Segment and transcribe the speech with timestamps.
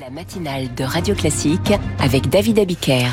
[0.00, 3.06] La matinale de Radio Classique avec David Abiker.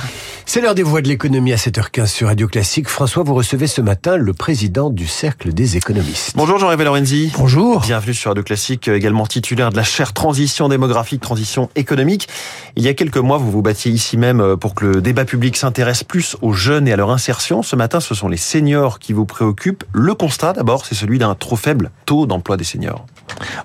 [0.45, 2.89] C'est l'heure des voix de l'économie à 7h15 sur Radio Classique.
[2.89, 6.33] François, vous recevez ce matin le président du Cercle des économistes.
[6.35, 7.31] Bonjour Jean-Révé Lorenzi.
[7.37, 7.79] Bonjour.
[7.81, 12.27] Bienvenue sur Radio Classique, également titulaire de la chaire transition démographique, transition économique.
[12.75, 15.55] Il y a quelques mois, vous vous battiez ici même pour que le débat public
[15.55, 17.63] s'intéresse plus aux jeunes et à leur insertion.
[17.63, 19.85] Ce matin, ce sont les seniors qui vous préoccupent.
[19.93, 23.05] Le constat, d'abord, c'est celui d'un trop faible taux d'emploi des seniors.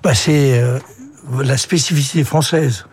[0.03, 0.79] Bah, c'est euh,
[1.41, 2.85] la spécificité française.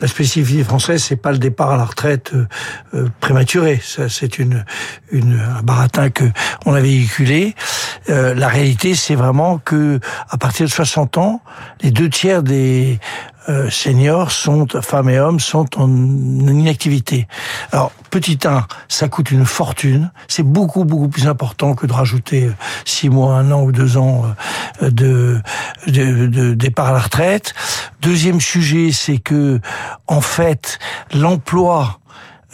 [0.00, 2.46] La spécificité française, c'est pas le départ à la retraite euh,
[2.94, 3.80] euh, prématuré.
[3.84, 4.64] Ça, c'est une,
[5.12, 6.24] une un baratin que
[6.66, 7.54] on a véhiculé.
[8.08, 11.40] Euh, la réalité, c'est vraiment que à partir de 60 ans,
[11.82, 12.98] les deux tiers des
[13.48, 17.26] euh, seniors sont, femmes et hommes, sont en inactivité.
[17.72, 20.12] Alors, petit 1, ça coûte une fortune.
[20.28, 22.50] C'est beaucoup, beaucoup plus important que de rajouter
[22.84, 24.24] 6 mois, un an ou deux ans
[24.82, 25.40] euh, de,
[25.88, 27.52] de, de départ à la retraite.
[28.02, 29.60] Deuxième sujet, c'est que,
[30.06, 30.78] en fait,
[31.14, 32.00] l'emploi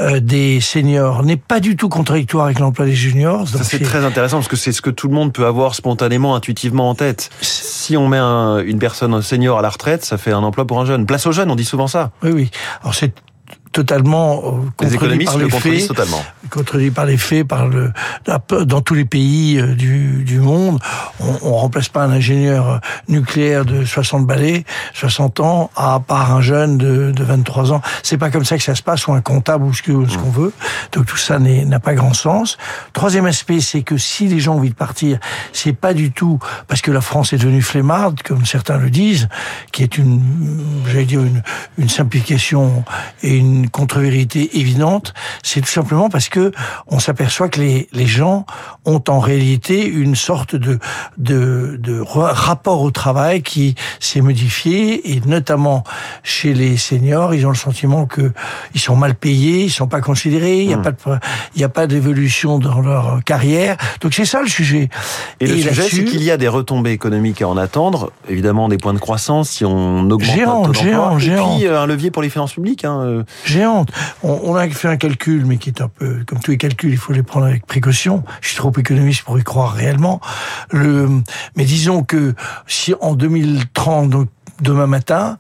[0.01, 3.49] euh, des seniors n'est pas du tout contradictoire avec l'emploi des juniors.
[3.49, 6.37] Ça c'est très intéressant parce que c'est ce que tout le monde peut avoir spontanément,
[6.37, 7.31] intuitivement en tête.
[7.41, 10.81] Si on met un, une personne senior à la retraite, ça fait un emploi pour
[10.81, 11.05] un jeune.
[11.05, 12.13] Place aux jeunes, on dit souvent ça.
[12.23, 12.51] Oui, oui.
[12.83, 13.13] Alors c'est
[13.73, 16.23] totalement euh, les contredit par le les faits, totalement.
[16.49, 17.93] Contredit par les faits, par le
[18.27, 20.79] dans tous les pays euh, du, monde,
[21.21, 26.41] on, on remplace pas un ingénieur nucléaire de 60 balais, 60 ans, à part un
[26.41, 27.83] jeune de, de 23 ans.
[28.03, 30.53] C'est pas comme ça que ça se passe, ou un comptable ou ce qu'on veut.
[30.93, 32.57] Donc tout ça n'a pas grand sens.
[32.93, 35.19] Troisième aspect, c'est que si les gens ont envie de partir,
[35.53, 39.29] c'est pas du tout parce que la France est devenue flemmarde, comme certains le disent,
[39.73, 40.23] qui est une,
[40.87, 41.43] j'allais dire une,
[41.77, 42.85] une simplification
[43.23, 46.38] et une contre-vérité évidente, c'est tout simplement parce que
[46.87, 48.47] on s'aperçoit que les, les gens
[48.85, 50.79] ont en réalité une sorte de,
[51.17, 55.85] de, de rapport au travail qui s'est modifié et notamment
[56.23, 58.33] chez les seniors, ils ont le sentiment que
[58.75, 60.99] ils sont mal payés, ils sont pas considérés, il n'y a, pas de,
[61.55, 63.77] il y a pas d'évolution dans leur carrière.
[64.01, 64.89] Donc c'est ça le sujet.
[65.41, 68.69] Et, et le sujet, c'est qu'il y a des retombées économiques à en attendre, évidemment
[68.69, 72.11] des points de croissance si on augmente géant, le taux géant, et puis un levier
[72.11, 72.85] pour les finances publiques.
[72.85, 73.91] Hein géante.
[74.23, 76.91] On, on, a fait un calcul, mais qui est un peu comme tous les calculs,
[76.91, 78.23] il faut les prendre avec précaution.
[78.43, 80.21] Je suis trop économiste pour y croire réellement.
[80.71, 81.09] Le,
[81.57, 82.35] mais disons que
[82.67, 84.29] si en 2030, donc
[84.61, 85.39] demain matin,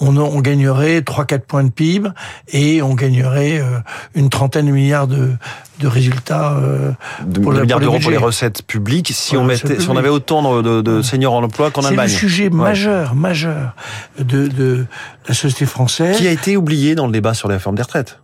[0.00, 2.08] on, on gagnerait 3-4 points de PIB
[2.48, 3.78] et on gagnerait euh,
[4.14, 5.32] une trentaine de milliards de,
[5.80, 6.92] de résultats euh,
[7.26, 9.96] de pour, milliards pour d'euros les pour les recettes publiques si on mettait, si on
[9.96, 12.10] avait autant de, de seniors en emploi qu'en C'est Allemagne.
[12.10, 12.50] le sujet Ouais.
[12.50, 13.74] majeur, majeur
[14.18, 14.86] de, de
[15.28, 16.16] la société française.
[16.16, 18.18] Qui a été oublié dans le débat sur la réforme des retraites.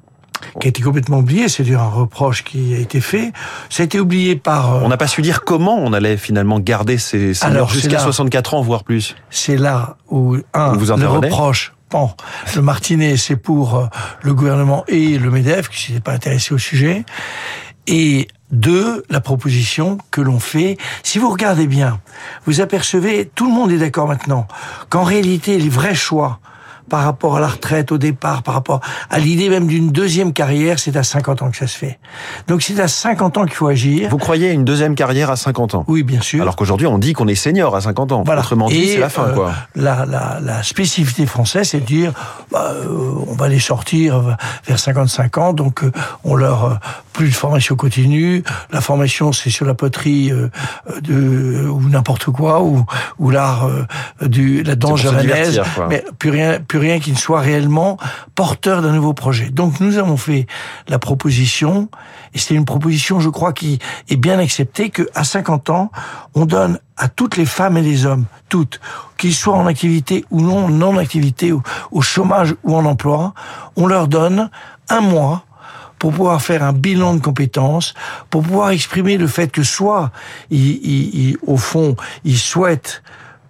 [0.60, 3.32] Qui a été complètement oublié, c'est un reproche qui a été fait.
[3.70, 4.74] Ça a été oublié par.
[4.74, 7.98] euh, On n'a pas su dire comment on allait finalement garder ces seniors jusqu'à là.
[8.00, 9.16] 64 ans, voire plus.
[9.30, 11.72] c'est là où un Vous le reproche.
[11.90, 12.10] Bon,
[12.54, 13.86] le Martinet, c'est pour euh,
[14.22, 17.04] le gouvernement et le Medef qui s'était pas intéressé au sujet.
[17.86, 20.76] Et deux, la proposition que l'on fait.
[21.02, 22.00] Si vous regardez bien,
[22.46, 24.46] vous apercevez, tout le monde est d'accord maintenant,
[24.90, 26.40] qu'en réalité, les vrais choix
[26.88, 30.78] par rapport à la retraite au départ, par rapport à l'idée même d'une deuxième carrière,
[30.78, 31.98] c'est à 50 ans que ça se fait.
[32.46, 34.08] Donc c'est à 50 ans qu'il faut agir.
[34.10, 35.84] Vous croyez à une deuxième carrière à 50 ans?
[35.88, 36.42] Oui, bien sûr.
[36.42, 38.22] Alors qu'aujourd'hui, on dit qu'on est senior à 50 ans.
[38.24, 38.40] Voilà.
[38.40, 39.52] Autrement dit, c'est la fin, euh, quoi.
[39.74, 42.12] La, la, la spécificité française, c'est de dire,
[42.50, 42.86] bah, euh,
[43.26, 45.92] on va les sortir vers 55 ans, donc euh,
[46.24, 46.74] on leur euh,
[47.12, 48.42] plus de formation continue.
[48.70, 50.48] La formation, c'est sur la poterie euh,
[51.02, 52.84] de ou n'importe quoi, ou,
[53.18, 53.86] ou l'art euh,
[54.26, 57.98] du la danse javanaise, mais plus rien, plus rien qui ne soit réellement
[58.34, 59.50] porteur d'un nouveau projet.
[59.50, 60.46] Donc nous avons fait
[60.88, 61.88] la proposition,
[62.34, 63.78] et c'est une proposition, je crois, qui
[64.08, 65.90] est bien acceptée, que à 50 ans,
[66.34, 68.80] on donne à toutes les femmes et les hommes, toutes,
[69.16, 71.52] qu'ils soient en activité ou non, non activité,
[71.90, 73.34] au chômage ou en emploi,
[73.76, 74.50] on leur donne
[74.88, 75.44] un mois
[75.98, 77.94] pour pouvoir faire un bilan de compétences,
[78.30, 80.10] pour pouvoir exprimer le fait que soit,
[81.46, 83.02] au fond, ils souhaitent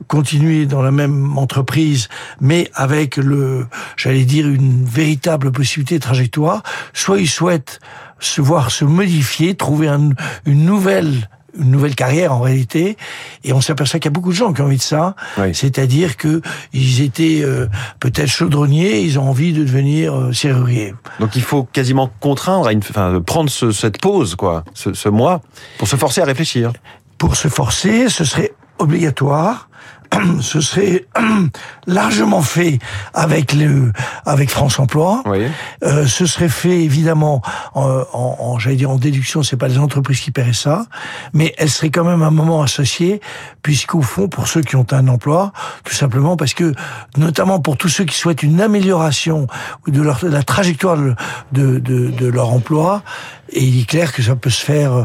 [0.07, 2.09] continuer dans la même entreprise,
[2.41, 3.67] mais avec le,
[3.97, 6.63] j'allais dire, une véritable possibilité de trajectoire,
[6.93, 7.81] soit ils souhaitent
[8.21, 10.11] se voir se modifier, trouver un-
[10.47, 11.29] une nouvelle
[11.59, 12.97] une nouvelle carrière en réalité,
[13.43, 15.53] et on s'aperçoit qu'il y a beaucoup de gens qui ont envie de ça, Oui.
[15.55, 16.41] c'est-à-dire que
[16.73, 17.67] ils étaient euh,
[17.99, 20.95] peut-être chaudronniers, ils ont envie de devenir euh, serruriers.
[21.19, 25.09] Donc il faut quasiment contraindre à une, enfin, prendre ce- cette pause, quoi, ce, ce
[25.09, 25.41] mois,
[25.79, 26.71] pour se forcer à réfléchir.
[27.17, 29.69] Pour se forcer, ce serait obligatoire
[30.41, 31.07] ce serait
[31.87, 32.79] largement fait
[33.15, 33.93] avec le
[34.27, 35.23] avec France Emploi.
[35.27, 35.47] Oui.
[35.83, 37.43] Euh, ce serait fait évidemment
[37.75, 40.87] en, en, en j'allais dire en déduction, c'est pas les entreprises qui paieraient ça,
[41.33, 43.21] mais elle serait quand même un moment associé,
[43.63, 45.53] puisqu'au fond, pour ceux qui ont un emploi,
[45.85, 46.73] tout simplement parce que,
[47.17, 49.47] notamment pour tous ceux qui souhaitent une amélioration
[49.87, 51.15] de, leur, de la trajectoire de,
[51.53, 53.03] de, de, de leur emploi,
[53.51, 55.05] et il est clair que ça peut se faire, euh,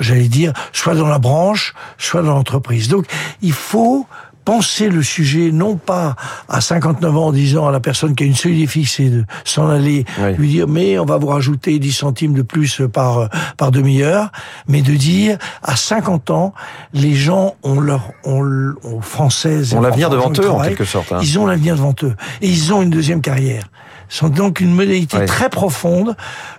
[0.00, 2.88] j'allais dire, soit dans la branche, soit dans l'entreprise.
[2.88, 3.06] Donc,
[3.42, 4.06] il faut
[4.46, 6.14] penser le sujet non pas
[6.48, 9.68] à 59 ans en disant à la personne qui a une seule et de s'en
[9.68, 10.34] aller Oui.
[10.36, 14.30] lui dire mais on va vous rajouter 10 centimes de plus par par demi-heure
[14.68, 16.54] mais de dire à 50 ans
[16.94, 21.12] les gens ont leur ont, ont françaises Ont et l'avenir devant eux, en quelque sorte,
[21.12, 21.18] hein.
[21.20, 23.64] ils ont l'avenir devant eux et ils ont une deuxième carrière
[24.08, 26.16] sont donc une modalité très profonde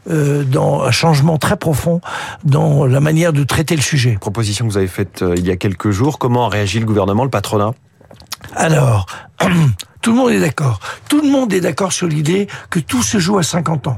[0.09, 2.01] euh, dans un changement très profond
[2.44, 5.51] dans la manière de traiter le sujet Proposition que vous avez faite euh, il y
[5.51, 6.19] a quelques jours.
[6.19, 7.73] Comment a réagi le gouvernement, le patronat?
[8.55, 9.05] Alors,
[10.01, 10.79] tout le monde est d'accord.
[11.09, 13.97] Tout le monde est d'accord sur l'idée que tout se joue à 50 ans.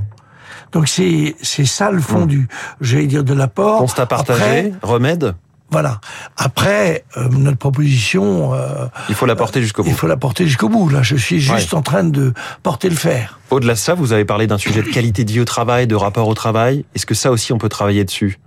[0.72, 2.48] Donc c'est c'est ça le fond du,
[2.80, 3.80] j'allais dire, de l'apport.
[3.80, 5.36] Constat partagé, Après, remède?
[5.72, 6.00] Voilà.
[6.38, 9.90] Après, euh, notre proposition, euh, Il faut la porter jusqu'au bout.
[9.90, 10.90] il faut la porter jusqu'au bout.
[10.90, 12.34] Là, je suis juste en train de
[12.64, 13.40] porter le fer.
[13.50, 15.96] Au-delà de ça, vous avez parlé d'un sujet de qualité de vie au travail, de
[15.96, 16.86] rapport au travail.
[16.96, 18.40] Est-ce que ça aussi, on peut travailler dessus?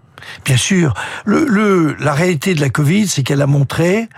[0.45, 0.95] Bien sûr.
[1.25, 4.09] Le, le, la réalité de la Covid, c'est qu'elle a montré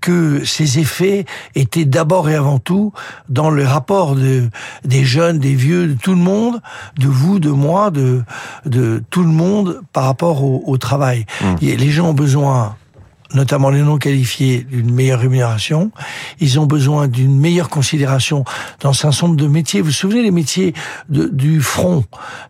[0.00, 1.24] que ces effets
[1.54, 2.92] étaient d'abord et avant tout
[3.28, 4.48] dans le rapport de,
[4.84, 6.60] des jeunes, des vieux, de tout le monde,
[6.98, 8.22] de vous, de moi, de,
[8.66, 11.26] de tout le monde par rapport au, au travail.
[11.60, 12.76] Et les gens ont besoin
[13.34, 15.90] notamment les non qualifiés, d'une meilleure rémunération.
[16.40, 18.44] Ils ont besoin d'une meilleure considération
[18.80, 19.80] dans un certain nombre de métiers.
[19.80, 20.74] Vous vous souvenez les métiers
[21.08, 22.04] de, du front,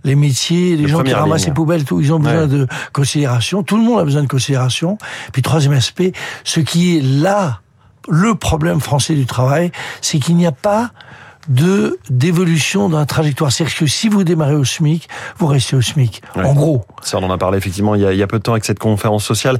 [0.05, 1.50] les métiers, les De gens qui ramassent ligne.
[1.50, 2.46] les poubelles, tout, ils ont besoin Ouais.
[2.49, 3.62] de considération.
[3.62, 4.99] Tout le monde a besoin de considération.
[5.32, 6.12] Puis troisième aspect,
[6.44, 7.61] ce qui est là
[8.08, 9.70] le problème français du travail,
[10.00, 10.90] c'est qu'il n'y a pas
[11.49, 13.50] de d'évolution dans la trajectoire.
[13.53, 15.09] C'est-à-dire que si vous démarrez au SMIC,
[15.39, 16.23] vous restez au SMIC.
[16.37, 16.44] Ouais.
[16.44, 16.85] En gros.
[17.03, 18.53] Ça, on en a parlé effectivement il y a, il y a peu de temps
[18.53, 19.59] avec cette conférence sociale.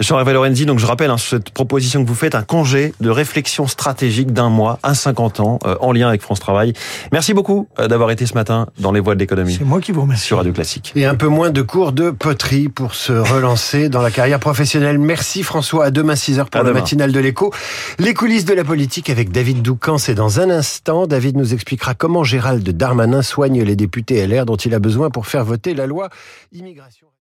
[0.00, 3.66] Jean-Hervé Lorenzi, donc je rappelle hein, cette proposition que vous faites, un congé de réflexion
[3.66, 6.72] stratégique d'un mois à 50 ans euh, en lien avec France Travail.
[7.12, 9.92] Merci beaucoup euh, d'avoir été ce matin dans les voies de l'économie C'est moi qui
[9.92, 10.24] vous remercie.
[10.26, 10.92] sur Radio Classique.
[10.94, 14.98] Et un peu moins de cours de poterie pour se relancer dans la carrière professionnelle.
[14.98, 15.86] Merci François.
[15.86, 16.80] À demain 6h pour À le demain.
[16.80, 17.52] matinal de l'écho.
[17.98, 19.98] Les coulisses de la politique avec David Doucan.
[19.98, 21.06] C'est dans un instant.
[21.24, 25.26] David nous expliquera comment Gérald Darmanin soigne les députés LR dont il a besoin pour
[25.26, 26.10] faire voter la loi
[26.52, 27.06] immigration.